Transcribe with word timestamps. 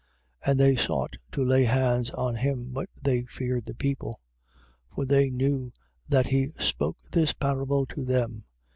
12:12. 0.45 0.49
And 0.51 0.59
they 0.59 0.75
sought 0.75 1.17
to 1.31 1.43
lay 1.45 1.63
hands 1.63 2.09
on 2.09 2.33
him: 2.35 2.71
but 2.71 2.89
they 3.03 3.21
feared 3.25 3.67
the 3.67 3.75
people. 3.75 4.19
For 4.95 5.05
they 5.05 5.29
knew 5.29 5.73
that 6.07 6.29
he 6.29 6.53
spoke 6.57 6.97
this 7.11 7.33
parable 7.33 7.85
to 7.85 8.03
them. 8.03 8.45